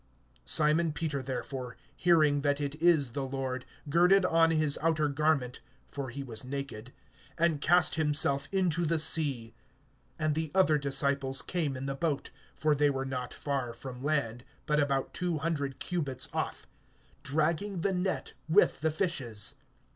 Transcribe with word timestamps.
Simon 0.45 0.91
Peter 0.93 1.21
therefore, 1.21 1.77
hearing 1.95 2.39
that 2.39 2.59
it 2.59 2.73
is 2.81 3.11
the 3.11 3.21
Lord, 3.23 3.65
girded 3.87 4.25
on 4.25 4.49
his 4.49 4.79
outer 4.81 5.07
garment 5.07 5.59
(for 5.85 6.09
he 6.09 6.23
was 6.23 6.43
naked), 6.43 6.91
and 7.37 7.61
cast 7.61 7.93
himself 8.01 8.49
into 8.51 8.83
the 8.83 8.97
sea. 8.97 9.53
(8)And 10.19 10.33
the 10.33 10.49
other 10.55 10.79
disciples 10.79 11.43
came 11.43 11.77
in 11.77 11.85
the 11.85 11.93
boat 11.93 12.31
(for 12.55 12.73
they 12.73 12.89
were 12.89 13.05
not 13.05 13.31
far 13.31 13.73
from 13.73 14.03
land, 14.03 14.43
but 14.65 14.79
about 14.79 15.13
two 15.13 15.37
hundred 15.37 15.77
cubits 15.77 16.27
off), 16.33 16.65
dragging 17.21 17.81
the 17.81 17.93
net 17.93 18.33
with 18.49 18.79
the 18.81 18.89
fishes. 18.89 19.53